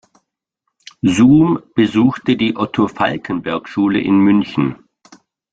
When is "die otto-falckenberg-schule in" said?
2.35-4.17